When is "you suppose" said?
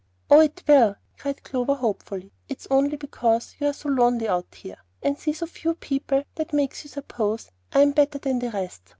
6.83-7.51